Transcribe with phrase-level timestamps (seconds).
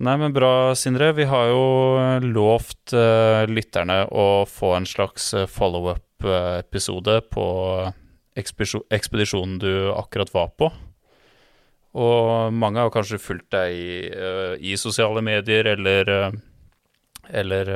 [0.00, 1.10] Nei, men bra, Sindre.
[1.12, 1.64] Vi har jo
[2.24, 7.44] lovt uh, lytterne å få en slags eh, follow-up-episode på
[8.40, 10.70] ekspedisjonen du akkurat var på.
[12.00, 16.40] Og mange har kanskje fulgt deg i, uh, i sosiale medier, eller, uh,
[17.28, 17.74] eller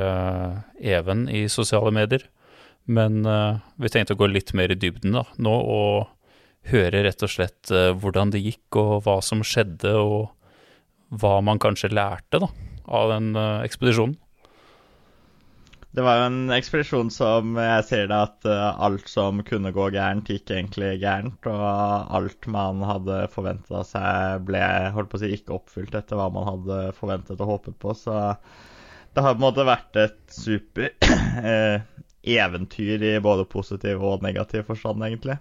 [0.81, 2.25] Even i sosiale medier.
[2.89, 3.21] Men
[3.81, 7.71] vi tenkte å gå litt mer i dybden da, nå, og høre rett og slett
[7.71, 10.34] hvordan det gikk, og hva som skjedde, og
[11.21, 12.51] hva man kanskje lærte da,
[12.85, 14.17] av den uh, ekspedisjonen?
[15.95, 19.85] Det var jo en ekspedisjon som jeg ser det at uh, alt som kunne gå
[19.95, 21.47] gærent, gikk egentlig gærent.
[21.47, 21.63] Og
[22.19, 24.63] alt man hadde forventa seg, ble
[24.95, 27.95] holdt på å si, ikke oppfylt etter hva man hadde forventet og håpet på.
[27.95, 31.79] Så det har på en måte vært et super uh,
[32.43, 35.39] eventyr i både positiv og negativ forstand, egentlig.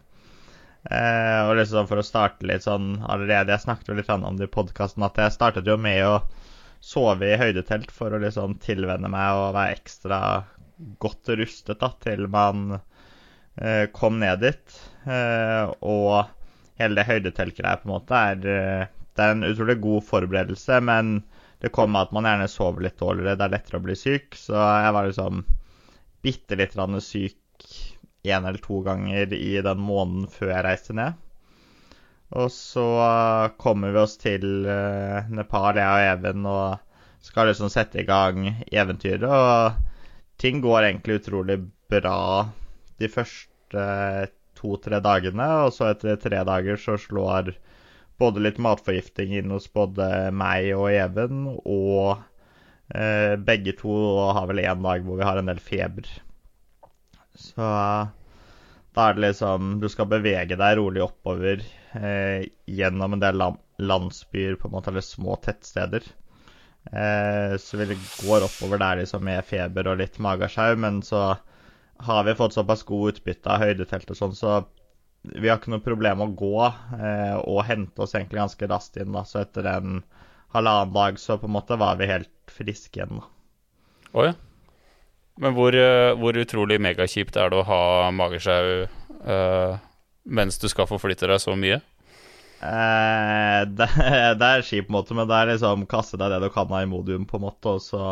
[0.84, 4.50] Eh, og liksom For å starte litt sånn allerede Jeg snakket jo litt om det
[4.50, 6.18] i podkasten at jeg startet jo med å
[6.84, 10.18] sove i høydetelt for å liksom tilvenne meg og være ekstra
[11.00, 14.74] godt rustet da, til man eh, kom ned dit.
[15.08, 16.28] Eh, og
[16.80, 21.16] hele det høydeteltgreia på en måte er, eh, det er en utrolig god forberedelse, men
[21.64, 23.38] det kommer med at man gjerne sover litt dårligere.
[23.40, 24.36] Det er lettere å bli syk.
[24.36, 25.44] Så jeg var liksom
[26.24, 27.40] bitte litt syk
[28.24, 31.20] én eller to ganger i den måneden før jeg reiste ned.
[32.34, 32.84] Og så
[33.60, 38.48] kommer vi oss til uh, Nepal, jeg og Even, og skal liksom sette i gang
[38.72, 39.28] eventyret.
[39.28, 41.60] Og ting går egentlig utrolig
[41.92, 42.48] bra
[42.98, 43.86] de første
[44.58, 45.46] to-tre dagene.
[45.66, 47.54] Og så etter tre dager så slår
[48.18, 52.24] både litt matforgifting inn hos både meg og Even, og
[53.46, 53.94] begge to
[54.36, 56.06] har vel én dag hvor vi har en del feber.
[57.34, 57.68] Så
[58.94, 61.62] da er det liksom Du skal bevege deg rolig oppover
[61.98, 63.42] eh, gjennom en del
[63.82, 66.06] landsbyer, på en måte, eller små tettsteder.
[66.92, 71.34] Eh, så vi går oppover der liksom med feber og litt magesjau, men så
[72.04, 74.56] har vi fått såpass god utbytte av høydetelt og sånn, så
[75.24, 79.14] vi har ikke noe problem å gå eh, og hente oss egentlig ganske raskt inn.
[79.14, 80.02] da, Så etter en
[80.54, 83.22] halvannen dag så på en måte var vi helt friske igjen.
[83.22, 83.30] da.
[84.12, 84.34] Oh, ja.
[85.42, 87.80] Men hvor, eh, hvor utrolig megakjipt er det å ha
[88.14, 88.84] magesjau
[89.26, 89.80] uh,
[90.24, 91.80] mens du skal forflytte deg så mye?
[92.62, 93.88] Eh, det,
[94.38, 96.70] det, er kjipt, på en måte, men det er liksom kaste deg det du kan
[96.70, 98.04] av Imodium, på en måte, og så,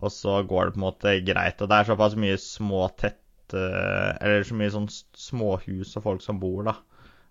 [0.00, 1.60] og så, går det på en måte greit.
[1.60, 3.20] Og det er såpass mye små, tett
[3.52, 6.78] uh, Eller så mye sånn småhus og folk som bor, da,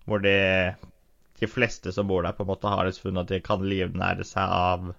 [0.06, 0.38] hvor de,
[1.42, 4.28] de fleste som bor der, på en måte har liksom funnet at de kan livnære
[4.28, 4.94] seg av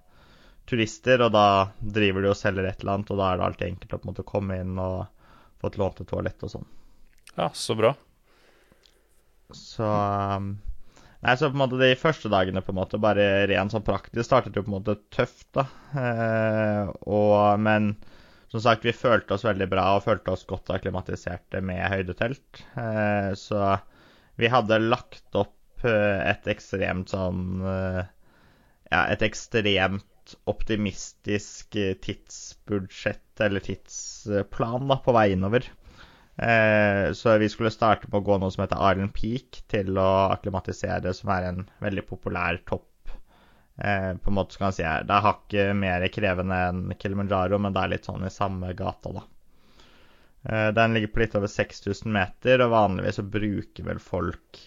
[0.69, 1.47] turister, og da
[1.79, 4.07] driver de og selger et eller annet, og da er det alltid enkelt å på
[4.07, 4.97] en måte komme inn og
[5.61, 6.69] få et lånt toalett og sånn.
[7.35, 7.93] Ja, så bra.
[9.53, 10.55] Så um,
[11.25, 14.27] Nei, så på en måte de første dagene på en måte bare rent sånn praktisk
[14.27, 15.63] startet jo på en måte tøft, da.
[15.97, 17.95] Eh, og, men
[18.51, 22.61] som sagt, vi følte oss veldig bra og følte oss godt akklimatiserte med høydetelt.
[22.77, 23.71] Eh, så
[24.37, 28.03] vi hadde lagt opp eh, et ekstremt sånn eh,
[28.93, 30.05] Ja, et ekstremt
[30.49, 35.67] optimistisk eh, tidsbudsjett eller tidsplan da, på vei innover.
[36.35, 40.09] Eh, så vi skulle starte med å gå noe som heter Island Peak, til å
[40.33, 43.13] akklimatisere, som er en veldig populær topp.
[43.77, 47.75] Eh, på en måte skal man si Det er hakket mer krevende enn Kilimanjaro, men
[47.75, 49.25] det er litt sånn i samme gata, da.
[50.45, 54.61] Eh, den ligger på litt over 6000 meter, og vanligvis så bruker vel folk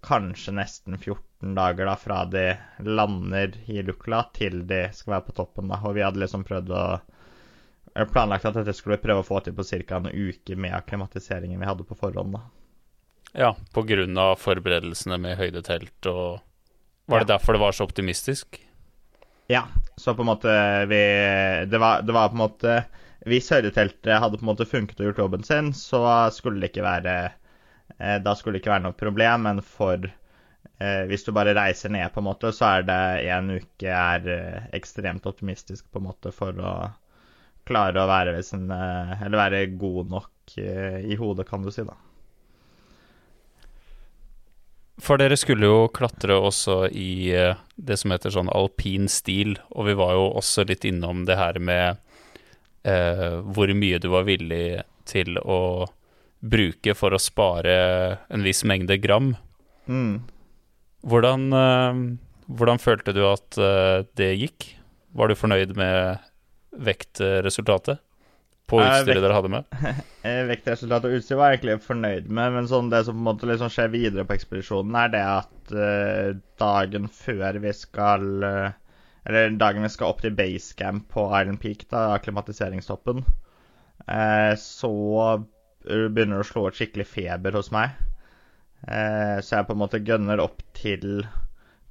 [0.00, 5.32] kanskje nesten 14 dager da, fra de lander i Lukla til de skal være på
[5.32, 5.68] toppen.
[5.68, 6.84] da, Og vi hadde liksom prøvd å
[8.12, 9.96] planlagt at dette skulle vi prøve å få til på ca.
[9.96, 12.32] en uke med akklimatiseringen vi hadde på forhånd.
[12.32, 12.40] da.
[13.32, 13.56] Ja,
[14.22, 16.40] av forberedelsene med høydetelt og
[17.08, 17.36] Var det ja.
[17.36, 18.60] derfor det var så optimistisk?
[19.48, 19.66] Ja,
[19.96, 22.84] så på en måte vi Det var, det var på en måte
[23.26, 26.84] Hvis høydeteltet hadde på en måte funket og gjort jobben sin, så skulle det ikke
[26.86, 27.37] være Eh,
[27.96, 32.10] da skulle det ikke være noe problem, men for eh, hvis du bare reiser ned,
[32.14, 33.00] på en måte, så er det
[33.34, 36.74] en uke er eh, ekstremt optimistisk på en måte for å
[37.68, 41.92] klare å være, sin, eller være god nok i hodet, kan du si, da.
[44.98, 47.28] For dere skulle jo klatre også i
[47.76, 51.60] det som heter sånn alpin stil, og vi var jo også litt innom det her
[51.62, 52.00] med
[52.88, 55.60] eh, hvor mye du var villig til å
[56.40, 57.76] bruke for å spare
[58.30, 59.32] en viss mengde gram.
[59.88, 60.20] Mm.
[61.08, 62.02] Hvordan, uh,
[62.58, 64.72] hvordan, følte du at uh, det gikk?
[65.18, 66.24] Var du fornøyd med
[66.78, 68.02] vektresultatet
[68.68, 69.78] på utstyret dere hadde med?
[70.52, 73.72] vektresultatet og utstyret var jeg egentlig fornøyd med, men sånn det som på en liksom
[73.72, 75.72] skjer videre på ekspedisjonen, er det at
[76.60, 82.10] dagen før vi skal Eller dagen vi skal opp til basecamp på Island Peak, da,
[82.18, 83.24] akklimatiseringstoppen,
[84.06, 84.92] eh, så
[85.88, 87.96] begynner å slå et skikkelig feber hos meg.
[88.86, 91.24] Eh, så jeg på en måte gønner opp til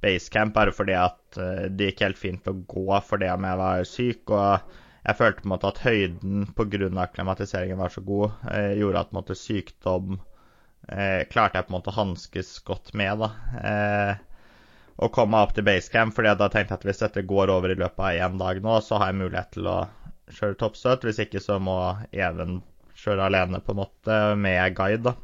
[0.02, 3.88] basecamp bare fordi at eh, det gikk helt fint å gå fordi om jeg var
[3.88, 4.30] syk.
[4.30, 4.76] og
[5.08, 6.88] jeg følte på en måte at høyden pga.
[7.02, 10.18] akklimatiseringen var så god, eh, gjorde at på en måte, sykdom
[10.88, 13.22] eh, klarte jeg på en måte å hanskes godt med.
[13.22, 13.30] da.
[13.70, 14.14] Eh,
[14.98, 17.78] og meg opp til basecamp, fordi jeg da tenkte at hvis dette går over i
[17.78, 19.78] løpet av én dag nå, så har jeg mulighet til å
[20.34, 21.06] kjøre toppstøt.
[21.06, 21.78] Hvis ikke så må
[22.12, 22.58] Even
[22.98, 25.12] kjøre alene, på en måte, med guide.
[25.12, 25.14] da.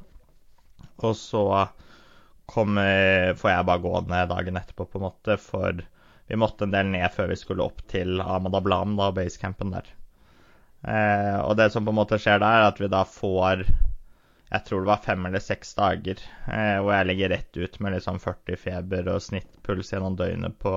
[1.03, 1.45] Og så
[2.47, 5.83] kommer, får jeg bare gå ned dagen etterpå, på en måte, for
[6.29, 9.89] vi måtte en del ned før vi skulle opp til Amada Ablam da, basecampen der.
[10.85, 14.65] Eh, og det som på en måte skjer da, er at vi da får Jeg
[14.67, 18.21] tror det var fem eller seks dager eh, hvor jeg ligger rett ut med liksom
[18.23, 20.75] 40 feber og snittpuls gjennom døgnet på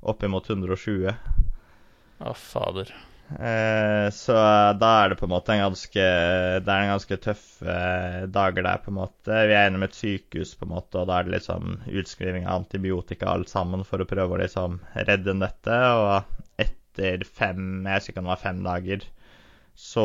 [0.00, 1.12] oppimot 120.
[2.18, 2.90] Å, fader.
[3.28, 4.34] Eh, så
[4.80, 6.04] da er det på en måte en ganske
[6.64, 9.40] Det er en ganske tøffe eh, dager der, på en måte.
[9.50, 12.62] Vi er innom et sykehus, på en måte, og da er det liksom utskriving av
[12.62, 15.76] antibiotika alt sammen for å prøve å liksom redde dette.
[16.00, 19.04] Og etter fem Jeg husker ikke om det var fem dager,
[19.78, 20.04] så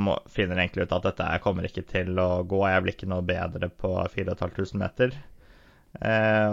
[0.00, 2.62] må, finner jeg egentlig ut at dette kommer ikke til å gå.
[2.70, 5.18] Jeg blir ikke noe bedre på 4500 meter.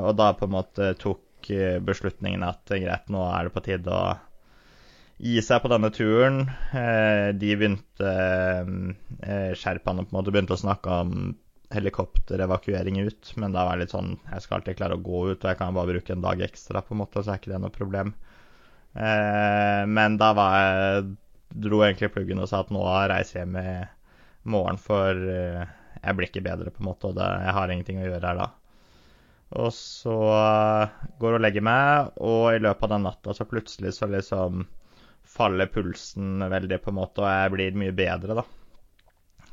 [0.03, 1.47] Og da på en måte tok
[1.87, 4.17] beslutningen at greit, nå er det på tide å
[5.19, 6.41] gi seg på denne turen.
[6.71, 11.33] Eh, de begynte eh, Sherpaene på en måte begynte å snakke om
[11.69, 15.43] helikopterevakuering ut, men da var det litt sånn Jeg skal alltid klare å gå ut,
[15.43, 17.59] og jeg kan bare bruke en dag ekstra, på en måte, så er ikke det
[17.61, 18.13] noe problem.
[18.95, 21.11] Eh, men da var jeg
[21.67, 23.75] dro egentlig pluggen og sa at nå reiser jeg hjem i
[24.49, 28.07] morgen, for jeg blir ikke bedre, på en måte, og det, jeg har ingenting å
[28.07, 28.49] gjøre her da.
[29.59, 30.17] Og så
[31.21, 34.67] går og legger meg, og i løpet av den natta så plutselig så liksom
[35.29, 38.45] faller pulsen veldig, på en måte, og jeg blir mye bedre, da.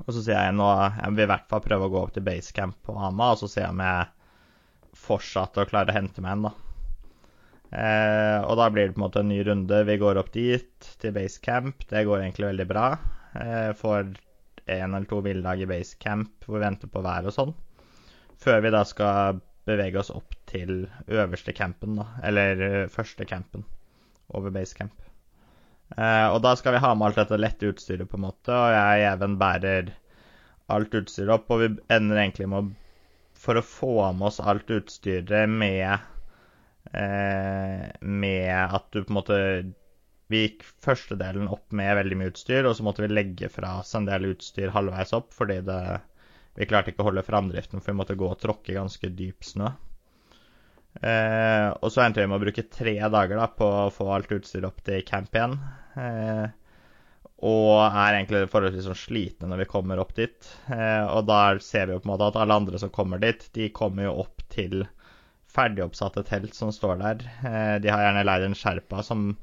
[0.04, 2.24] Og så sier jeg nå Jeg vil i hvert fall prøve å gå opp til
[2.26, 4.12] basecamp på Hama, og så se om jeg
[4.96, 6.52] fortsatte å klare å hente meg en, da.
[7.76, 9.82] Eh, og da blir det på en måte en ny runde.
[9.88, 11.84] Vi går opp dit, til basecamp.
[11.90, 12.86] Det går egentlig veldig bra.
[13.36, 14.14] Eh, får
[14.66, 17.54] en eller to villdag i basecamp hvor vi venter på været og sånn.
[18.42, 22.06] Før vi da skal bevege oss opp til øverste campen, da.
[22.26, 23.64] Eller uh, første campen
[24.36, 25.05] over basecamp.
[25.94, 28.74] Eh, og da skal vi ha med alt dette lette utstyret, på en måte, og
[28.74, 29.92] jeg even bærer
[30.72, 31.52] alt utstyret opp.
[31.54, 32.74] Og vi ender egentlig med å
[33.36, 35.84] For å få med oss alt utstyret med
[36.96, 39.36] eh, Med at du på en måte
[40.32, 43.76] Vi gikk første delen opp med veldig mye utstyr, og så måtte vi legge fra
[43.82, 45.80] oss en del utstyr halvveis opp fordi det,
[46.56, 49.70] vi klarte ikke å holde framdriften, for vi måtte gå og tråkke ganske dyp snø.
[51.00, 54.32] Eh, og så endte vi med å bruke tre dager da, på å få alt
[54.36, 55.58] utstyr opp til camp igjen.
[56.00, 56.46] Eh,
[57.46, 60.52] og er egentlig forholdsvis sånn slitne når vi kommer opp dit.
[60.72, 63.44] Eh, og da ser vi jo på en måte at alle andre som kommer dit,
[63.56, 64.86] de kommer jo opp til
[65.56, 67.26] ferdigoppsatte telt som står der.
[67.44, 69.34] Eh, de har gjerne leid en sherpa som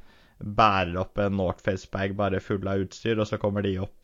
[0.44, 4.03] bærer opp en Northface-bag bare full av utstyr, og så kommer de opp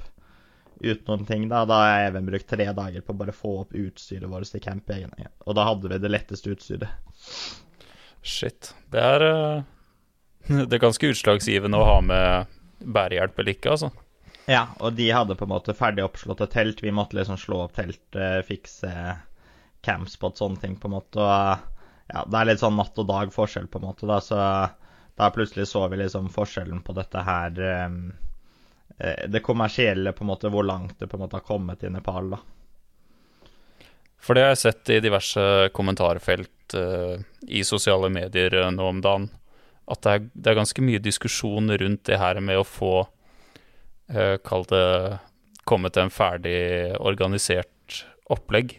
[0.82, 1.48] uten noen ting.
[1.52, 4.52] Da Da har jeg even brukt tre dager på å bare få opp utstyret vårt
[4.52, 4.90] til camp.
[4.90, 5.14] Igjen.
[5.46, 6.90] Og da hadde vi det letteste utstyret.
[8.22, 8.74] Shit.
[8.92, 9.64] Det er, eh,
[10.66, 13.92] det er ganske utslagsgivende å ha med bærehjelp eller ikke, altså.
[14.50, 16.82] Ja, og de hadde på en måte ferdig oppslåtte telt.
[16.82, 18.18] Vi måtte liksom slå opp telt,
[18.48, 18.92] fikse
[19.86, 21.22] campspot, sånne ting, på en måte.
[21.22, 24.18] Og ja, det er litt sånn natt og dag forskjell, på en måte, da.
[24.24, 24.40] Så
[25.20, 28.00] da plutselig så vi liksom forskjellen på dette her um,
[28.98, 32.34] det kommersielle, på en måte, hvor langt det på en måte har kommet i Nepal.
[32.34, 32.40] da.
[34.20, 35.44] For det har jeg sett i diverse
[35.76, 37.16] kommentarfelt uh,
[37.48, 39.30] i sosiale medier uh, nå om dagen,
[39.90, 44.36] at det er, det er, ganske mye diskusjon rundt det her med å få uh,
[44.44, 44.86] Kall det
[45.70, 46.60] komme til en ferdig
[47.00, 48.76] organisert opplegg,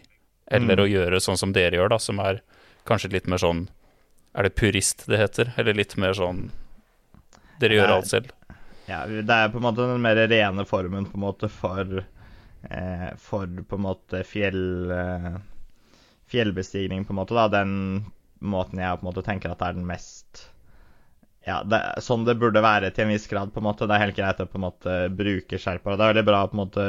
[0.51, 0.83] eller mm.
[0.83, 2.41] å gjøre sånn som dere gjør, da, som er
[2.87, 3.67] kanskje litt mer sånn
[4.35, 5.51] Er det purist det heter?
[5.59, 6.49] Eller litt mer sånn
[7.61, 8.31] Dere gjør alt selv?
[8.91, 13.09] Ja, det er på en måte den mer rene formen på en måte for eh,
[13.21, 15.35] For på en måte fjell eh,
[16.31, 17.35] fjellbestigning, på en måte.
[17.37, 17.73] da, Den
[18.39, 20.47] måten jeg på en måte tenker at er den mest
[21.45, 23.53] ja, det, sånn det burde være til en viss grad.
[23.53, 23.87] på en måte.
[23.89, 25.95] Det er helt greit å på en måte bruke skjerpa.
[25.95, 26.85] Det er veldig bra å på en måte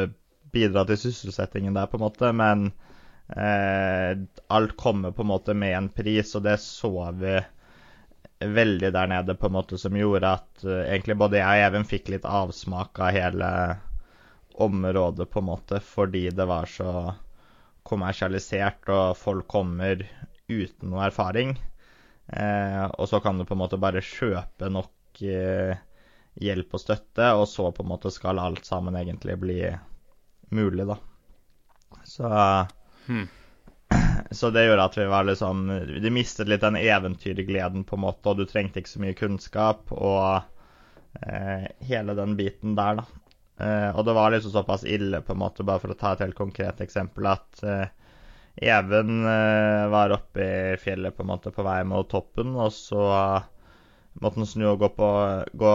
[0.52, 2.66] bidra til sysselsettingen der, på en måte, men
[3.32, 4.12] eh,
[4.52, 7.38] alt kommer på en måte med en pris, og det så vi
[8.54, 11.86] veldig der nede, på en måte som gjorde at uh, egentlig både jeg og Even
[11.88, 13.50] fikk litt avsmak av hele
[14.62, 17.14] området, på en måte, fordi det var så
[17.88, 20.04] kommersialisert, og folk kommer
[20.48, 21.56] uten noe erfaring.
[22.32, 25.72] Uh, og så kan du på en måte bare kjøpe nok uh,
[26.42, 29.58] hjelp og støtte, og så på en måte skal alt sammen egentlig bli
[30.52, 31.00] mulig, da.
[32.08, 32.28] Så
[33.06, 33.28] Hmm.
[34.32, 35.66] Så det gjorde at vi var liksom
[36.02, 39.92] De mistet litt den eventyrgleden, på en måte, og du trengte ikke så mye kunnskap,
[39.92, 40.42] og
[41.22, 43.22] eh, hele den biten der, da.
[43.62, 46.24] Eh, og det var liksom såpass ille, på en måte, bare for å ta et
[46.24, 47.90] helt konkret eksempel, at eh,
[48.52, 53.06] Even eh, var oppe i fjellet på en måte på vei mot toppen, og så
[54.20, 55.08] måtte han snu og gå på
[55.56, 55.70] gå,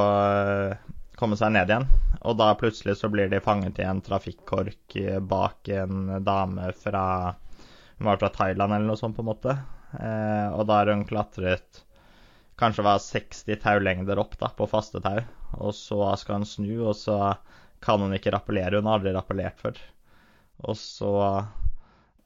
[1.18, 1.88] komme seg ned igjen.
[2.22, 4.94] Og da plutselig så blir de fanget i en trafikkork
[5.26, 7.08] bak en dame fra
[7.98, 9.58] Hun var fra Thailand eller noe sånt, på en måte.
[9.98, 11.84] Eh, og da har hun klatret
[12.58, 15.22] kanskje var 60 taulengder opp da, på faste tau.
[15.62, 17.36] Og så skal hun snu, og så
[17.84, 18.82] kan hun ikke rappellere.
[18.82, 19.80] Hun har aldri rappellert før.
[20.66, 21.14] Og så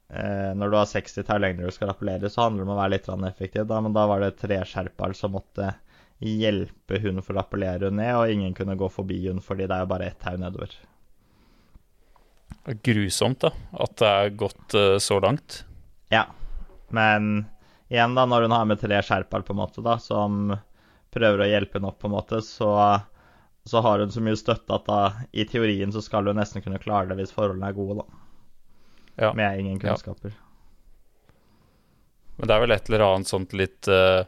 [0.08, 2.94] eh, Når du har 60 taulengder du skal rappellere, så handler det om å være
[2.96, 3.80] litt effektiv, da.
[3.84, 5.74] Men da var det tre skjerpaer som måtte
[6.22, 9.76] hjelpe hun for å rappellere hun ned, og ingen kunne gå forbi hun fordi det
[9.76, 10.72] er jo bare ett tau nedover.
[12.82, 13.52] Grusomt, da.
[13.72, 15.62] At det er gått uh, så langt.
[16.12, 16.26] Ja,
[16.92, 17.46] men
[17.88, 20.52] igjen, da, når hun har med tre sherpaer, på en måte, da, som
[21.12, 22.72] prøver å hjelpe henne opp, på en måte, så,
[23.68, 25.00] så har hun så mye støtte at da,
[25.32, 28.20] i teorien så skal hun nesten kunne klare det hvis forholdene er gode, da.
[29.26, 29.32] Ja.
[29.36, 30.32] Med ingen kunnskaper.
[32.36, 34.24] Men det er vel et eller annet sånt litt uh,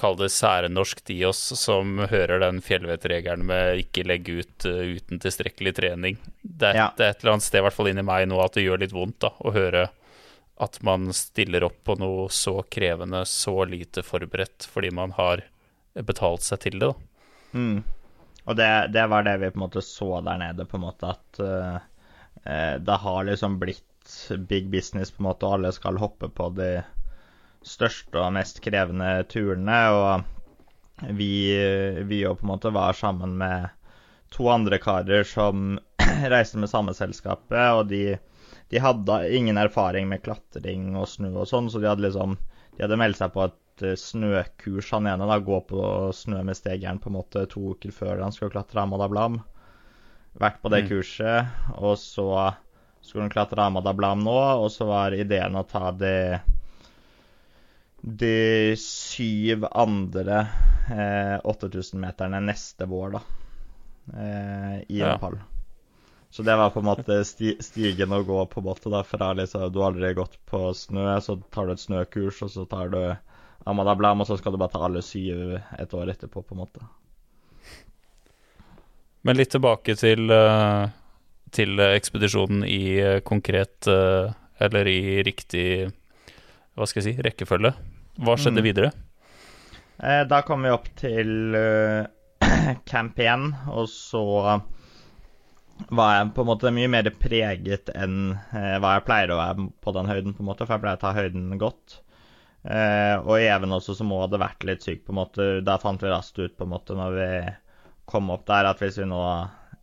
[0.00, 5.20] Kall det særnorsk i oss som hører den fjellvettregelen med ikke legge ut uh, uten
[5.20, 6.16] tilstrekkelig trening.
[6.40, 6.86] Det er, Ja.
[6.96, 8.80] det er et eller annet sted, i hvert fall inni meg nå, at det gjør
[8.80, 9.88] litt vondt da, å høre
[10.60, 15.44] at man stiller opp på noe så krevende, så lite forberedt, fordi man har
[15.96, 16.90] betalt seg til det.
[16.90, 17.56] da.
[17.56, 17.78] Mm.
[18.44, 21.12] Og det, det var det vi på en måte så der nede, på en måte
[21.12, 21.80] at uh,
[22.80, 23.84] det har liksom blitt
[24.48, 26.70] big business, på en måte, og alle skal hoppe på de
[27.66, 29.80] største og mest krevende turene.
[29.92, 31.32] Og vi,
[32.08, 33.68] vi jo på en måte var sammen med
[34.30, 35.78] to andre karer som
[36.32, 38.18] reiste med samme selskapet, og de,
[38.70, 42.38] de hadde ingen erfaring med klatring og snø og sånn, så de hadde liksom
[42.76, 45.80] De hadde meldt seg på et eh, snøkurs, han ene, da, gå på
[46.16, 49.40] snø med stegeren på en måte to uker før han skulle klatre Amadablam.
[50.40, 50.88] Vært på det Mm.
[50.88, 52.54] kurset, og så
[53.02, 56.38] skulle han klatre Amadablam nå, og så var ideen å ta de
[58.00, 60.40] de syv andre
[60.90, 63.22] eh, 8000-meterne neste vår, da.
[64.16, 65.14] Eh, I Ja.
[65.14, 65.38] Nepal.
[66.30, 69.02] Så det var på en måte sti stigen å gå, på en måte, da.
[69.02, 72.66] Fra liksom, du har aldri gått på snø, så tar du et snøkurs, og så
[72.70, 73.00] tar du
[73.66, 76.86] Amadablam, og så skal du bare ta alle syv et år etterpå, på en måte.
[79.26, 80.86] Men litt tilbake til, eh,
[81.52, 85.90] til ekspedisjonen i eh, konkret eh, Eller i riktig
[86.76, 87.74] Hva skal jeg si rekkefølge.
[88.20, 88.66] Hva skjedde Mm.
[88.66, 88.90] videre?
[90.02, 92.06] Eh, da kom vi opp til uh,
[92.90, 94.22] Camp igjen, og så
[95.88, 99.66] var jeg på en måte mye mer preget enn eh, hva jeg pleier å være
[99.80, 102.00] på den høyden, på en måte, for jeg pleier å ta høyden godt.
[102.68, 105.46] Eh, og Even også som må hadde vært litt syk, på en måte.
[105.64, 107.30] Da fant vi raskt ut, på en måte, når vi
[108.12, 109.22] kom opp der, at hvis vi nå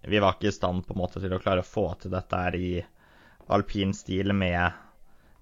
[0.07, 2.37] Vi var ikke i stand på en måte til å klare å få til dette
[2.39, 2.69] her i
[3.51, 4.71] alpin stil med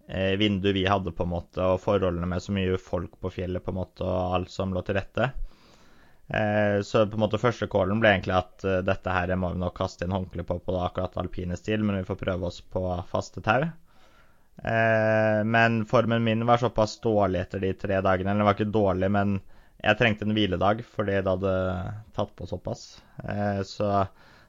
[0.08, 3.64] eh, vinduet vi hadde, på en måte, og forholdene med så mye folk på fjellet,
[3.64, 5.32] på en måte, og alt som lå til rette.
[6.28, 9.62] Eh, så på en måte første callen ble egentlig at eh, dette her må vi
[9.62, 12.86] nok kaste inn håndkle på på akkurat alpine stil, men vi får prøve oss på
[13.12, 13.68] faste tau.
[14.56, 18.32] Men formen min var såpass dårlig etter de tre dagene.
[18.32, 19.34] Eller den var ikke dårlig, men
[19.84, 21.52] jeg trengte en hviledag fordi det hadde
[22.16, 22.86] tatt på såpass.
[23.68, 23.90] Så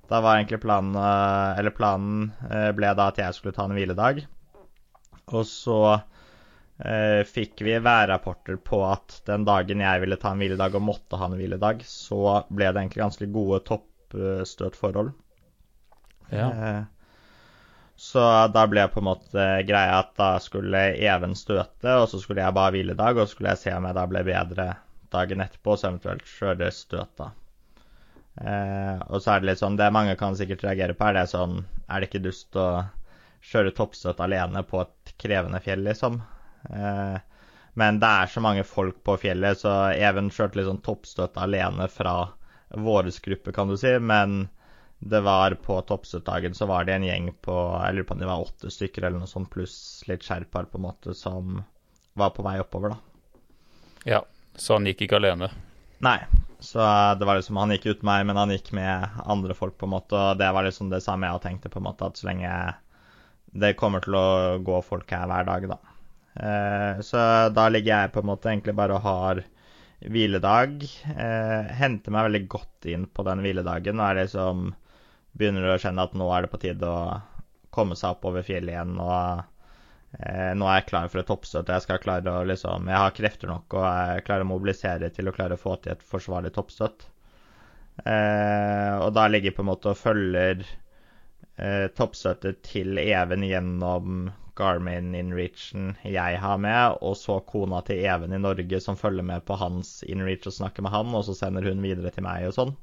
[0.07, 2.31] da var egentlig planen Eller planen
[2.79, 4.23] ble da at jeg skulle ta en hviledag.
[5.33, 10.77] Og så eh, fikk vi værrapporter på at den dagen jeg ville ta en hviledag
[10.79, 15.13] og måtte ha en hviledag, så ble det egentlig ganske gode toppstøtforhold.
[16.31, 16.51] Ja.
[16.51, 16.85] Eh,
[17.97, 18.21] Så
[18.53, 22.55] da ble på en måte greia at da skulle Even støte, og så skulle jeg
[22.57, 24.67] bare ha hviledag, og så skulle jeg se om jeg da ble bedre
[25.17, 27.31] dagen etterpå, så eventuelt kjøre støt, da.
[28.37, 31.23] Eh, og så er det litt sånn Det mange kan sikkert reagere på, er det
[31.31, 31.55] sånn
[31.89, 32.67] Er det ikke dust å
[33.49, 36.21] kjøre toppstøt alene på et krevende fjell, liksom?
[36.71, 37.17] Eh,
[37.77, 42.15] men det er så mange folk på fjellet, så Even kjørte sånn toppstøt alene fra
[42.73, 43.99] vår gruppe, kan du si.
[44.01, 44.49] Men
[44.99, 48.31] det var på toppstøttdagen så var det en gjeng på Jeg lurer på om det
[48.31, 49.77] var åtte stykker eller noe sånt, pluss
[50.09, 51.61] litt sherpaer på en måte, som
[52.17, 52.99] var på vei oppover, da.
[54.17, 54.25] ja.
[54.57, 55.51] Så han gikk ikke alene.
[56.01, 56.17] Nei.
[56.65, 56.81] Så
[57.21, 59.93] det var liksom Han gikk uten meg, men han gikk med andre folk, på en
[59.93, 60.17] måte.
[60.17, 62.53] Og det var liksom det samme jeg tenkte, på en måte, at så lenge
[63.57, 64.27] Det kommer til å
[64.65, 65.79] gå folk her hver dag, da.
[66.37, 67.21] Eh, så
[67.57, 69.43] da ligger jeg på en måte egentlig bare og har
[70.05, 70.85] hviledag.
[71.17, 74.69] Eh, henter meg veldig godt inn på den hviledagen og er liksom
[75.37, 77.21] begynner å kjenne at nå er det på tide å
[77.75, 78.95] komme seg opp over fjellet igjen.
[79.01, 79.43] og
[80.21, 81.73] eh, Nå er jeg klar for et toppstøt.
[81.73, 85.29] Jeg skal klare å liksom, jeg har krefter nok og jeg klarer å mobilisere til
[85.29, 87.09] å klare å få til et forsvarlig toppstøt.
[88.05, 90.65] Eh, og da ligger jeg på en måte og følger
[91.57, 98.33] eh, toppstøtte til Even gjennom Garmin Inreachen jeg har med, og så kona til Even
[98.33, 101.69] i Norge som følger med på hans Inreach og snakker med han, og så sender
[101.69, 102.75] hun videre til meg og sånn.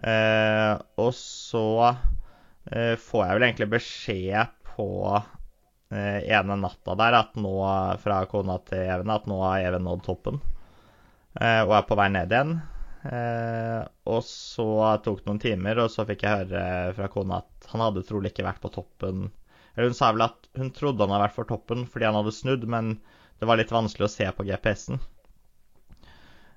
[0.00, 7.36] Eh, og så eh, får jeg vel egentlig beskjed på eh, ene natta der at
[7.38, 7.54] nå,
[8.02, 10.40] fra kona til Even at nå har Even nådd toppen,
[11.40, 12.56] eh, og er på vei ned igjen.
[13.04, 14.66] Eh, og så
[15.04, 18.32] tok det noen timer, og så fikk jeg høre fra kona at han hadde trolig
[18.32, 19.26] ikke vært på toppen.
[19.74, 22.36] Eller hun sa vel at hun trodde han hadde vært på toppen fordi han hadde
[22.36, 22.94] snudd, men
[23.40, 25.02] det var litt vanskelig å se på GPS-en.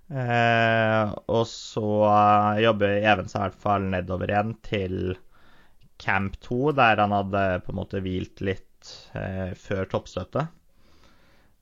[0.07, 1.87] Eh, og så
[2.63, 5.17] jobber Even seg i hvert fall nedover igjen til
[5.99, 10.53] Camp 2, der han hadde på en måte hvilt litt eh, før toppstøtet.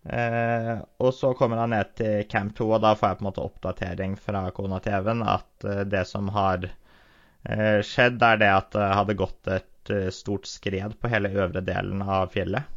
[0.06, 3.30] Eh, og så kommer han ned til Camp 2, og da får jeg på en
[3.30, 8.52] måte oppdatering fra kona til Even at eh, det som har eh, skjedd, er det
[8.54, 12.70] at det hadde gått et eh, stort skred på hele øvre delen av fjellet.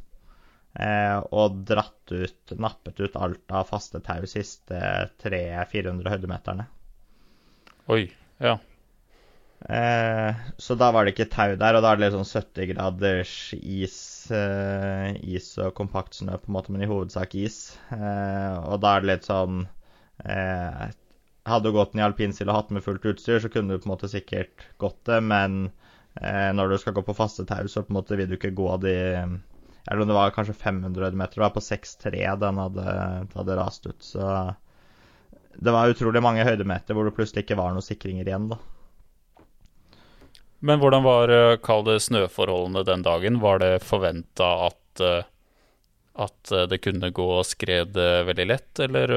[0.78, 4.80] Eh, og dratt ut, nappet ut alt av faste tau siste
[5.20, 6.68] 300-400 høydemeterne.
[7.92, 8.04] Oi.
[8.38, 8.58] Ja.
[9.68, 12.70] Eh, så da var det ikke tau der, og da er det litt sånn 70
[12.72, 13.98] graders is,
[14.34, 17.58] eh, is og kompakt snø, på en måte, men i hovedsak is.
[17.94, 19.66] Eh, og da er det litt sånn
[20.24, 20.88] eh,
[21.48, 23.88] Hadde du gått den i alpinsil og hatt med fullt utstyr, så kunne du på
[23.88, 25.70] en måte sikkert gått det, men
[26.20, 28.52] eh, når du skal gå på faste tau, så på en måte vil du ikke
[28.58, 28.96] gå de
[29.88, 32.96] Eller om det var kanskje 500 meter, det var på 6,3 den hadde,
[33.32, 34.26] hadde rast ut, så
[35.56, 38.60] det var utrolig mange høydemeter hvor det plutselig ikke var noen sikringer igjen, da.
[40.60, 43.38] Men hvordan var, eh, kall det, snøforholdene den dagen?
[43.40, 45.28] Var det forventa at, eh,
[46.18, 49.12] at eh, det kunne gå skred veldig lett, eller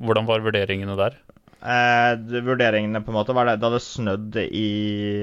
[0.00, 1.18] hvordan var vurderingene der?
[1.60, 4.68] Eh, vurderingene på en måte var det Det hadde snødd i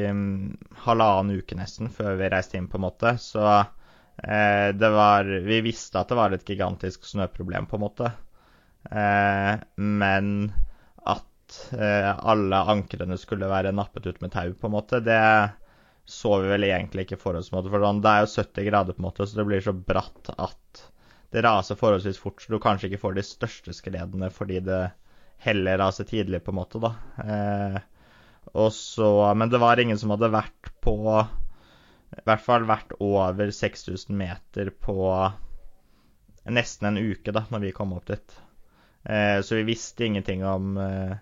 [0.09, 3.15] um, halvannen uke nesten før vi reiste inn, på en måte.
[3.21, 8.13] Så eh, det var Vi visste at det var et gigantisk snøproblem, på en måte.
[8.91, 10.51] Eh, men
[11.01, 11.29] at
[11.73, 15.19] alle ankrene skulle være nappet ut med tau, på en måte, det
[16.05, 17.51] så vi vel egentlig ikke for oss.
[17.53, 20.83] For det er jo 70 grader, på en måte, så det blir så bratt at
[21.33, 22.43] det raser forholdsvis fort.
[22.43, 24.83] Så du kanskje ikke får de største skredene fordi det
[25.43, 26.93] heller raser tidlig, på en måte, da.
[27.23, 27.79] Eh,
[28.53, 33.49] og så, men det var ingen som hadde vært på I hvert fall vært over
[33.55, 34.97] 6000 meter på
[36.51, 38.35] nesten en uke da når vi kom opp dit.
[39.03, 41.15] Eh, så vi visste ingenting om eh,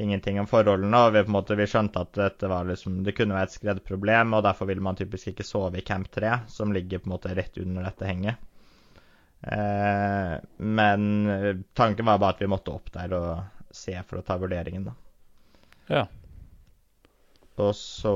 [0.00, 0.98] ingenting om forholdene.
[0.98, 3.56] og vi, på en måte, vi skjønte at dette var liksom, det kunne være et
[3.56, 7.16] skredproblem, og derfor ville man typisk ikke sove i Camp 3, som ligger på en
[7.16, 8.46] måte rett under dette henget.
[9.42, 11.02] Eh, men
[11.78, 14.96] tanken var bare at vi måtte opp der og se for å ta vurderingen, da.
[15.88, 16.06] Ja.
[17.58, 18.14] Og så,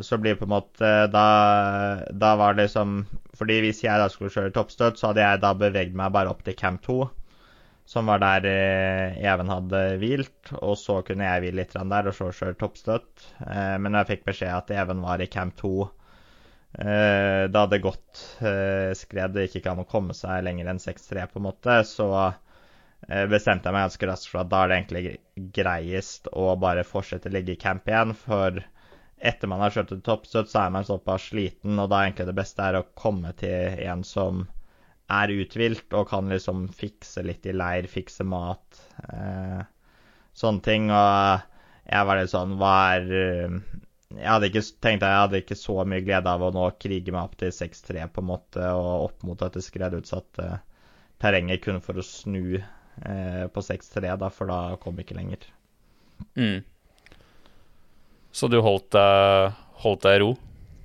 [0.00, 1.24] så blir det på en måte da,
[2.16, 3.02] da var det liksom
[3.36, 6.40] Fordi hvis jeg da skulle kjøre toppstøt, så hadde jeg da beveget meg bare opp
[6.46, 6.96] til Camp 2
[7.90, 10.52] som var der eh, Even hadde hvilt.
[10.62, 13.24] Og så kunne jeg hvile litt der, og så kjøre toppstøtt.
[13.42, 15.72] Eh, men jeg fikk beskjed at Even var i camp 2
[16.84, 18.22] eh, det gått
[19.00, 22.12] skred det gikk ikke an å komme seg lenger enn 6-3, på en måte, så
[23.32, 27.30] bestemte jeg meg ganske raskt for at da er det egentlig greiest å bare fortsette
[27.30, 28.12] å ligge i camp igjen.
[28.14, 28.60] For
[29.32, 32.28] etter man har kjørt et toppstøtt, så er man såpass sliten, og da er egentlig
[32.28, 34.44] det beste er å komme til en som
[35.10, 39.60] er uthvilt og kan liksom fikse litt i leir, fikse mat, eh,
[40.36, 40.90] sånne ting.
[40.94, 41.46] Og
[41.90, 43.54] jeg var litt sånn Hva er eh,
[44.14, 47.22] Jeg hadde ikke tenkt jeg hadde ikke så mye glede av å nå krige meg
[47.24, 50.50] opp til 6-3 på en måte, og opp mot dette skredutsatte
[51.20, 55.46] terrenget kun for å snu eh, på 6-3, da, for da kom jeg ikke lenger.
[56.34, 56.62] Mm.
[58.32, 60.30] Så du holdt deg, holdt deg i ro?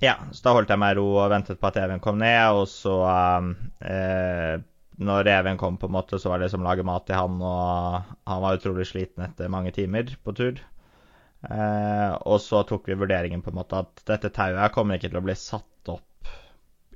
[0.04, 2.58] Ja, så da holdt jeg meg i ro og ventet på at Even kom ned.
[2.58, 4.56] Og så, um, eh,
[5.00, 7.38] når Even kom, på en måte, så var det som å lage mat til han.
[7.40, 10.60] Og han var utrolig sliten etter mange timer på tur.
[11.46, 15.20] Eh, og så tok vi vurderingen på en måte at dette tauet kommer ikke til
[15.20, 16.30] å bli satt opp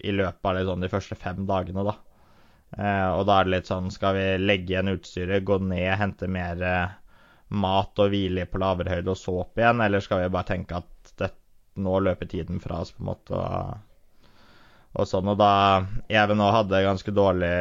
[0.01, 1.97] i løpet av liksom, de første fem dagene, da.
[2.77, 6.29] Eh, og da er det litt sånn Skal vi legge igjen utstyret, gå ned, hente
[6.31, 6.93] mer eh,
[7.51, 10.79] mat og hvile på lavere høyde og så opp igjen, eller skal vi bare tenke
[10.79, 11.00] at
[11.79, 13.37] nå løper tiden fra oss, på en måte.
[13.37, 14.29] Og,
[14.99, 15.53] og sånn, og da
[16.11, 17.55] Even nå hadde ganske dårlig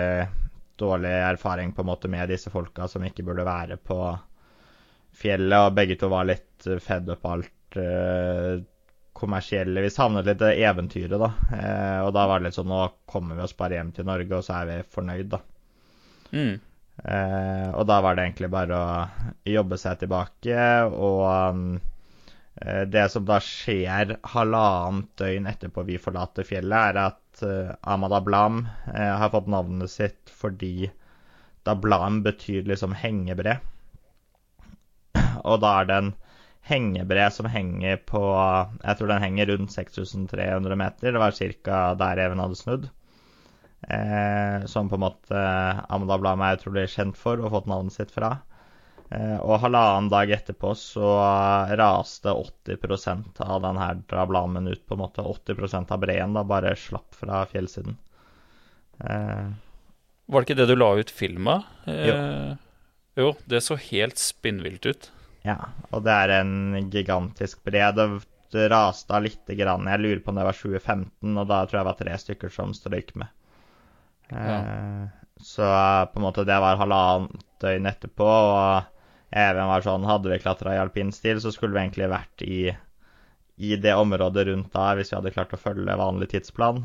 [0.79, 3.99] dårlig erfaring på en måte med disse folka som ikke burde være på
[5.19, 8.61] fjellet, og begge to var litt fed up alt eh,
[9.19, 9.83] kommersielle.
[9.83, 11.31] Vi savnet litt eventyret, da.
[11.57, 14.37] Eh, og da var det litt sånn Nå kommer vi oss bare hjem til Norge,
[14.37, 15.41] og så er vi fornøyd, da.
[16.31, 16.55] Mm.
[16.99, 21.65] Eh, og da var det egentlig bare å jobbe seg tilbake, og um,
[22.59, 28.65] det som da skjer halvannet døgn etterpå vi forlater fjellet, er at uh, Ahmad Ablam
[28.89, 30.89] uh, har fått navnet sitt fordi
[31.67, 33.59] Dablam betyr liksom hengebre.
[35.43, 36.13] Og da er det en
[36.69, 38.21] hengebre som henger på
[38.83, 41.13] Jeg tror den henger rundt 6300 meter.
[41.13, 41.81] Det var ca.
[41.99, 42.89] der Even hadde snudd.
[43.79, 45.43] Eh, som på en måte
[45.89, 48.39] Amad Ablam er utrolig kjent for og fått navnet sitt fra.
[49.09, 51.13] Eh, og halvannen dag etterpå så
[51.79, 55.25] raste 80% av denne drablamen ut, på en måte.
[55.25, 57.97] 80% av breen da bare slapp fra fjellsiden.
[59.01, 59.47] Eh,
[60.29, 61.63] Var det ikke det du la ut film av?
[61.89, 62.13] Jo.
[62.13, 62.51] Eh,
[63.19, 65.09] jo, det så helt spinnvilt ut.
[65.47, 65.55] ja,
[65.89, 67.89] og det er en gigantisk bre.
[67.95, 69.85] Det, raste av lite grann.
[69.89, 72.53] Jeg lurer på om det var 2015, og da tror jeg det var tre stykker
[72.53, 73.27] som strøyk med.
[74.33, 75.07] Eh,
[75.41, 75.63] Så
[76.13, 78.83] på en måte det var halvannet døgn etterpå, og
[79.29, 82.61] Even var sånn Hadde vi klatra i alpinstil, så skulle vi egentlig vært i,
[83.61, 86.83] i det området rundt da hvis vi hadde klart å følge vanlig tidsplan.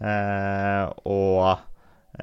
[0.00, 1.58] Eh, og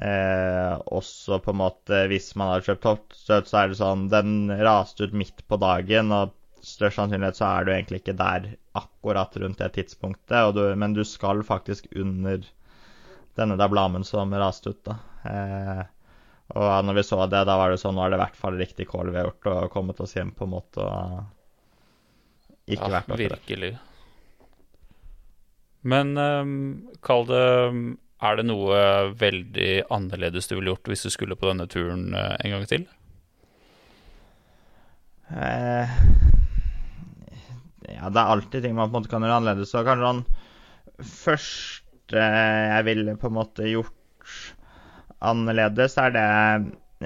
[0.02, 4.34] eh, også på en måte hvis man hadde kjøpt toppstøt, så er det sånn Den
[4.66, 9.36] raste ut midt på dagen, og størst sannsynlighet så er du egentlig ikke der akkurat
[9.40, 12.44] rundt det tidspunktet, du, men du skal faktisk under
[13.38, 14.98] denne dablamen som raste ut, da.
[15.28, 15.84] Eh,
[16.52, 18.58] og når vi så det, da var det sånn Nå er det i hvert fall
[18.60, 21.24] riktig call vi har gjort, og kommet oss hjem på en måte og
[22.64, 23.70] ikke Ja, vært noe virkelig.
[25.84, 26.52] Men um,
[27.04, 27.44] kall det
[28.24, 28.78] Er det noe
[29.20, 32.86] veldig annerledes du ville gjort hvis du skulle på denne turen eh, en gang til?
[35.28, 35.92] Eh,
[37.90, 39.72] ja, det er alltid ting man på en måte kan gjøre annerledes.
[39.74, 40.24] Så kanskje sånn
[41.10, 44.40] første jeg ville på en måte gjort
[45.24, 46.28] annerledes, er det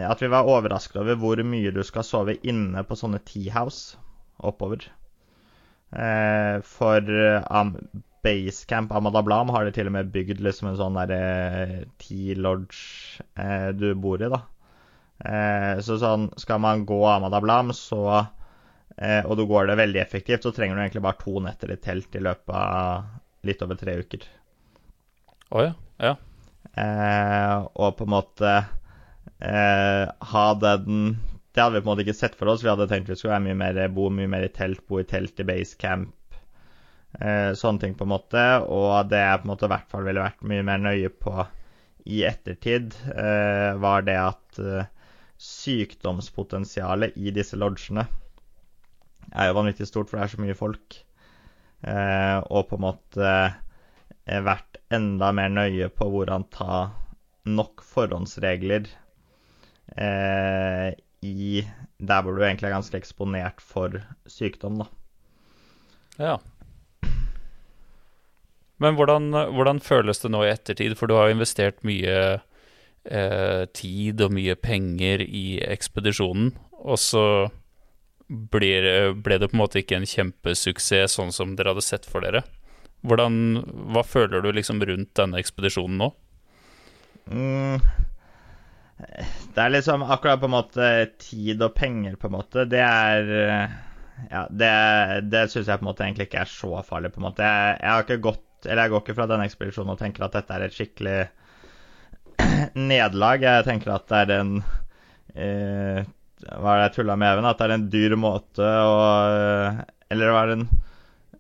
[0.09, 3.99] at vi var overrasket over hvor mye du skal sove inne på sånne teahouse
[4.39, 4.85] oppover.
[5.91, 7.09] Eh, for
[7.49, 7.73] um,
[8.23, 13.93] Basecamp Amadablam har de til og med bygd liksom en sånn derre tea-lodge eh, du
[13.99, 14.43] bor i, da.
[15.19, 20.45] Eh, så sånn, skal man gå Amadablam, så eh, og du går det veldig effektivt,
[20.45, 23.99] så trenger du egentlig bare to netter i telt i løpet av litt over tre
[24.03, 24.27] uker.
[25.49, 25.75] Å ja.
[26.05, 26.17] ja.
[26.79, 28.53] Eh, og på en måte
[29.43, 31.17] eh, ha den
[31.53, 32.63] Det hadde vi på en måte ikke sett for oss.
[32.63, 35.07] Vi hadde tenkt vi skulle være mye mer, bo mye mer i telt, bo i
[35.09, 36.15] telt i basecamp.
[37.19, 38.45] Eh, sånne ting, på en måte.
[38.69, 41.35] Og det jeg på en måte i hvert fall ville vært mye mer nøye på
[42.09, 44.87] i ettertid, eh, var det at eh,
[45.39, 48.07] sykdomspotensialet i disse lodgene
[49.35, 51.01] er jo vanvittig stort, for det er så mye folk.
[51.85, 53.35] Eh, og på en måte
[54.29, 56.81] vært enda mer nøye på hvordan ta
[57.49, 58.89] nok forhåndsregler
[59.97, 60.91] eh,
[61.25, 61.63] i
[61.99, 63.99] der hvor du egentlig er ganske eksponert for
[64.31, 64.89] sykdom, da.
[66.19, 66.37] ja.
[68.79, 70.93] Men hvordan, hvordan føles det nå i ettertid?
[70.95, 77.25] For du har investert mye eh, tid og mye penger i ekspedisjonen, og så
[78.29, 78.71] ble,
[79.19, 82.45] ble det på en måte ikke en kjempesuksess sånn som dere hadde sett for dere.
[83.07, 83.35] Hvordan,
[83.95, 86.09] hva føler du liksom rundt denne ekspedisjonen nå?
[87.29, 87.79] Mm.
[89.55, 90.89] Det er liksom akkurat på en måte
[91.23, 92.65] tid og penger, på en måte.
[92.71, 93.77] Det er eh,
[94.33, 94.73] Ja, det,
[95.31, 97.47] det syns jeg på en måte egentlig ikke er så farlig, på en måte.
[97.47, 100.35] Jeg, jeg har ikke gått Eller jeg går ikke fra denne ekspedisjonen og tenker at
[100.35, 101.19] dette er et skikkelig
[102.91, 103.47] nederlag.
[103.47, 104.53] Jeg tenker at det er en
[105.39, 106.03] eh,
[106.49, 107.47] Hva er det jeg tulla med, Even?
[107.47, 108.99] At det er en dyr måte å
[110.11, 110.88] Eller var det en eh,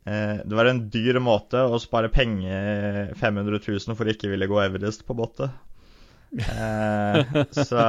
[0.08, 5.04] det var en dyr måte å spare penger 500 000 for ikke ville gå Everest
[5.08, 5.50] på båtet.
[6.38, 7.84] Eh, så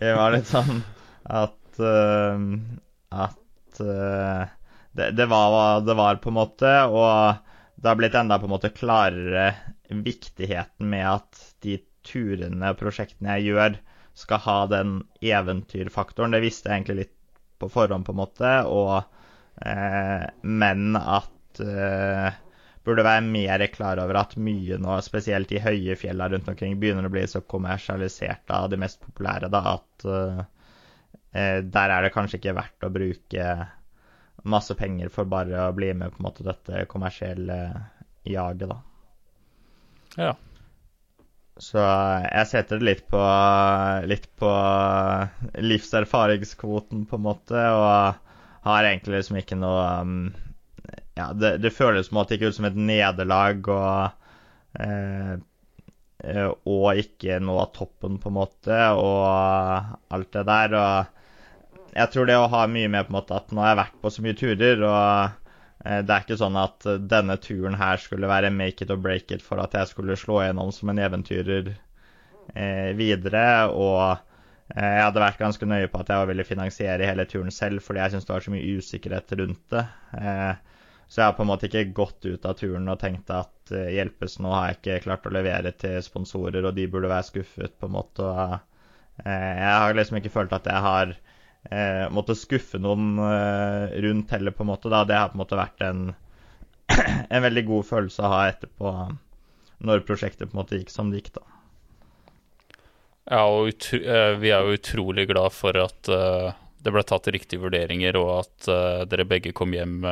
[0.00, 0.80] vi var litt sånn
[1.28, 2.44] at eh,
[3.10, 4.44] At eh,
[4.96, 7.36] det, det, var, det var på en måte Og
[7.76, 9.52] det har blitt enda på en måte klarere
[9.90, 13.78] viktigheten med at de turene og prosjektene jeg gjør,
[14.14, 14.92] skal ha den
[15.24, 16.36] eventyrfaktoren.
[16.36, 17.16] Det visste jeg egentlig litt
[17.60, 19.19] på forhånd, på en måte, og, eh,
[19.60, 22.38] men at eh,
[22.86, 27.06] burde være mer klar over at mye nå, spesielt i høye fjella rundt omkring, begynner
[27.06, 30.40] å bli så kommersialisert av de mest populære da, at uh,
[31.30, 33.50] der er det kanskje ikke verdt å bruke
[34.50, 37.58] masse penger for bare å bli med på en måte dette kommersielle
[38.24, 38.80] jaget, da.
[40.16, 40.32] Ja.
[41.60, 41.82] Så
[42.24, 43.20] jeg setter det litt på,
[44.08, 44.50] litt på
[45.60, 48.29] livserfaringskvoten, på en måte, og
[48.66, 50.16] har egentlig liksom ikke noe um,
[51.18, 55.36] Ja, det, det føles på en måte ikke ut som et nederlag og eh,
[56.68, 60.74] og ikke nå toppen, på en måte, og alt det der.
[60.76, 63.78] Og jeg tror det å ha mye med på en måte at nå har jeg
[63.78, 65.40] vært på så mye turer, og
[65.84, 69.00] Eh, det er ikke sånn at eh, denne turen her skulle være make it or
[69.00, 73.44] break it for at jeg skulle slå gjennom som en eventyrer eh, videre.
[73.72, 74.26] Og eh,
[74.70, 78.12] jeg hadde vært ganske nøye på at jeg ville finansiere hele turen selv, fordi jeg
[78.12, 79.82] syntes det var så mye usikkerhet rundt det.
[80.14, 80.52] Eh,
[81.10, 83.90] så jeg har på en måte ikke gått ut av turen og tenkt at eh,
[83.96, 87.74] hjelpes, nå har jeg ikke klart å levere til sponsorer, og de burde være skuffet,
[87.80, 88.30] på en måte.
[89.20, 91.16] Jeg har liksom ikke følt at jeg har
[92.14, 94.88] måttet skuffe noen eh, rundt heller, på en måte.
[94.88, 96.06] Det har på en måte vært en,
[97.34, 98.94] en veldig god følelse å ha etterpå,
[99.90, 101.59] når prosjektet på en måte gikk som det gikk, da.
[103.28, 104.00] Ja, og utro,
[104.40, 108.70] vi er jo utrolig glad for at uh, det ble tatt riktige vurderinger, og at
[108.72, 110.06] uh, dere begge kom hjem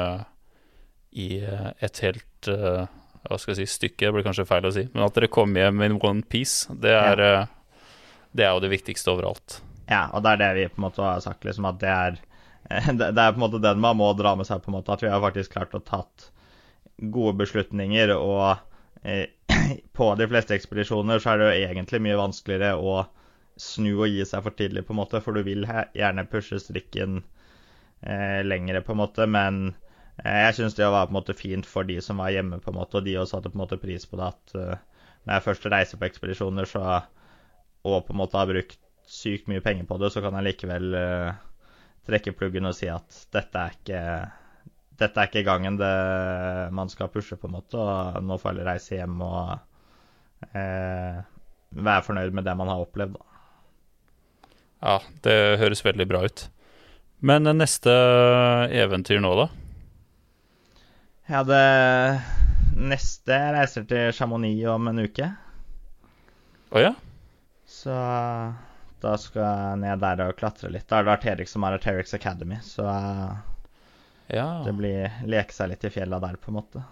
[1.19, 5.07] i et helt Hva skal jeg si stykke, det blir kanskje feil å si, men
[5.07, 7.23] at dere kom hjem in one piece, det er,
[8.37, 9.59] det er jo det viktigste overalt.
[9.89, 12.21] Ja, og det er det vi på en måte har sagt, liksom at det er
[12.69, 15.03] det er på en måte den man må dra med seg, på en måte, at
[15.03, 16.29] vi har faktisk klart å tatt
[16.99, 18.13] gode beslutninger.
[18.17, 18.59] Og
[19.03, 19.29] eh,
[19.99, 23.01] på de fleste ekspedisjoner så er det jo egentlig mye vanskeligere å
[23.59, 25.67] snu og gi seg for tidlig, på en måte, for du vil
[25.97, 27.21] gjerne pushe strikken
[28.03, 29.27] eh, lengre, på en måte.
[29.27, 29.61] Men
[30.23, 32.73] eh, jeg syns det var på en måte fint for de som var hjemme, på
[32.73, 35.35] en måte, og de også satte på en måte pris på det at uh, når
[35.35, 36.85] jeg først reiser på ekspedisjoner, så
[37.89, 40.95] og på en måte har brukt sykt mye penger på det, så kan jeg likevel
[40.95, 41.31] uh,
[42.09, 44.03] trekke pluggen og si at dette er ikke
[44.99, 45.95] dette er ikke gangen det
[46.75, 47.79] man skal pushe, på en måte.
[47.79, 51.21] og Nå får jeg reise hjem og eh,
[51.79, 53.19] være fornøyd med det man har opplevd.
[53.19, 53.25] Da.
[54.79, 56.49] Ja, det høres veldig bra ut.
[57.19, 57.93] Men neste
[58.75, 59.49] eventyr nå, da?
[61.29, 61.65] Ja, det
[62.79, 65.27] neste jeg reiser til Chamonix om en uke.
[66.69, 66.95] Å oh, ja?
[67.69, 67.95] Så
[69.03, 70.87] da skal jeg ned der og klatre litt.
[70.89, 72.87] Da har det vært Erik som har Arterix Academy, så
[74.29, 74.63] ja.
[74.65, 76.85] det blir leke seg litt i fjella der, på en måte.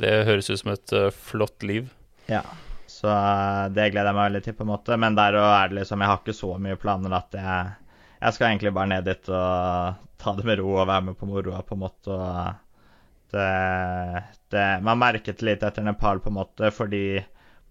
[0.00, 1.90] Det høres ut som et uh, flott liv.
[2.30, 2.42] Ja,
[2.90, 4.98] så uh, det gleder jeg meg veldig til, på en måte.
[5.00, 7.72] Men der er det liksom Jeg har ikke så mye planer at jeg
[8.22, 11.26] Jeg skal egentlig bare ned dit og ta det med ro og være med på
[11.26, 12.14] moroa, på en måte.
[12.14, 13.48] Og det,
[14.54, 17.22] det Man merket litt etter Nepal, på en måte, fordi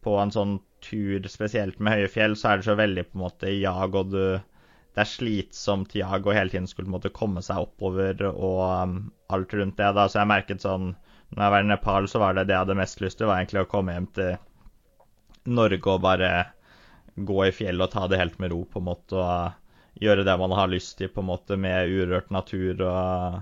[0.01, 3.23] på en sånn tur, spesielt med høye fjell, så er det så veldig på en
[3.23, 4.23] måte jag, og du
[4.91, 8.95] Det er slitsomt Tiago hele tiden skulle måtte komme seg oppover og um,
[9.31, 9.91] alt rundt det.
[9.95, 10.95] da, Så jeg merket sånn
[11.31, 13.39] Når jeg var i Nepal, så var det det jeg hadde mest lyst til, var
[13.39, 14.33] egentlig å komme hjem til
[15.47, 16.31] Norge og bare
[17.15, 20.35] gå i fjellet og ta det helt med ro, på en måte, og gjøre det
[20.41, 23.39] man har lyst til, på en måte, med urørt natur og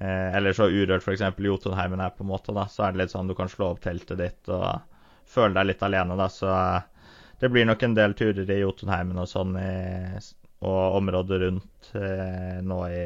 [0.00, 1.24] eh, Eller så urørt f.eks.
[1.48, 3.80] Jotunheimen her, på en måte, da, så er det litt sånn du kan slå opp
[3.84, 4.84] teltet ditt og
[5.28, 6.28] føle deg litt alene, da.
[6.32, 10.20] Så eh, det blir nok en del turer i Jotunheimen og sånn, i,
[10.58, 13.02] og området rundt eh, nå i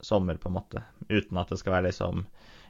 [0.00, 0.82] sommer, på en måte.
[1.08, 2.24] Uten at det skal være liksom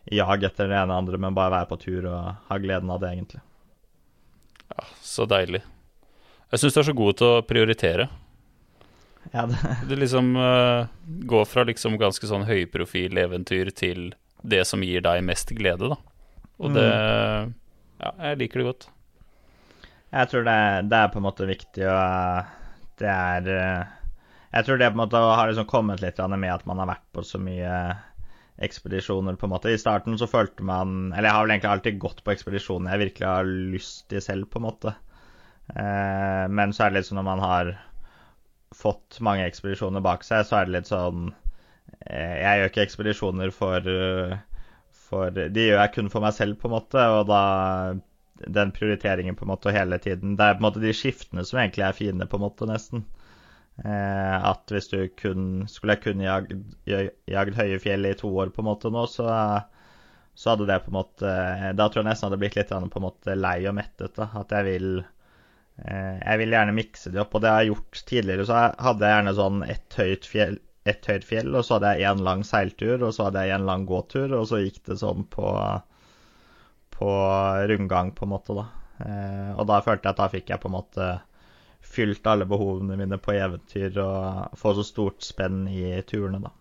[0.05, 3.03] jag etter det ene og andre, men bare være på tur og ha gleden av
[3.03, 3.43] det, egentlig.
[4.71, 5.61] Ja, så deilig.
[6.51, 8.09] Jeg syns du er så god til å prioritere.
[9.31, 9.59] Ja, det.
[9.89, 10.89] Du liksom uh,
[11.31, 16.01] går fra liksom ganske sånn høyprofil-eventyr til det som gir deg mest glede, da.
[16.61, 17.53] Og det mm.
[18.01, 18.87] Ja, jeg liker det godt.
[20.11, 22.60] Jeg tror det, det er på en måte viktig, og
[23.01, 23.97] det er eh,
[24.53, 27.07] Jeg tror det på en måte har liksom kommet litt med at man har vært
[27.15, 27.75] på så mye
[28.61, 29.71] ekspedisjoner, på en måte.
[29.73, 33.05] I starten så følte man Eller jeg har vel egentlig alltid gått på ekspedisjoner jeg
[33.07, 34.97] virkelig har lyst til selv, på en måte.
[35.75, 37.73] Eh, men så er det litt sånn når man har
[38.77, 41.33] fått mange ekspedisjoner bak seg, så er det litt sånn
[42.07, 43.91] eh, Jeg gjør ikke ekspedisjoner for
[45.11, 47.43] for De gjør jeg kun for meg selv, på en måte, og da
[48.47, 51.61] den prioriteringen på en måte hele tiden Det er på en måte de skiftene som
[51.61, 53.05] egentlig er fine, på en måte, nesten.
[53.85, 56.53] Eh, at hvis du kun Skulle kun jagd,
[56.87, 59.29] jagd høye fjell i to år, på en måte, nå, så,
[60.35, 61.37] så hadde det på en måte
[61.79, 64.17] Da tror jeg nesten hadde blitt litt på en måte lei og mettet.
[64.19, 67.75] da, At jeg vil eh, Jeg vil gjerne mikse det opp, og det har jeg
[67.75, 68.49] gjort tidligere.
[68.49, 72.09] Så hadde jeg gjerne sånn ett høyt fjell ett høyt fjell, og så hadde jeg
[72.09, 75.27] én lang seiltur, og så hadde jeg en lang gåtur, og så gikk det sånn
[75.33, 75.47] på,
[77.01, 77.11] på
[77.73, 78.67] rundgang, på en måte, da.
[79.01, 81.11] Eh, og da følte jeg at da fikk jeg på en måte
[81.91, 86.53] fylt alle behovene mine på eventyr og få så stort spenn i turene, da.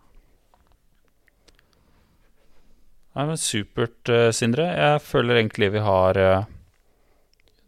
[3.17, 4.69] Nei, men Supert, uh, Sindre.
[4.71, 6.47] Jeg føler egentlig vi har uh,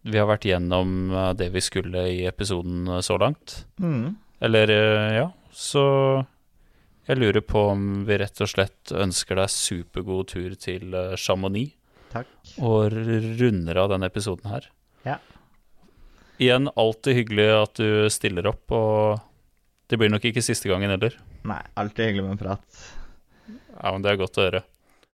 [0.01, 3.65] vi har vært gjennom eh, det vi skulle i episoden eh, så langt.
[3.81, 4.17] Mm.
[4.41, 5.83] Eller, eh, ja, så
[7.07, 11.75] jeg lurer på om vi rett og slett ønsker deg supergod tur til eh, Chamonix,
[12.11, 12.29] Takk.
[12.59, 14.65] og runder av denne episoden her.
[15.07, 15.17] Ja.
[16.41, 19.21] Igjen, alltid hyggelig at du stiller opp, og
[19.91, 21.15] det blir nok ikke siste gangen heller.
[21.47, 22.81] Nei, alltid hyggelig med prat.
[23.47, 24.63] Ja, men det er godt å høre.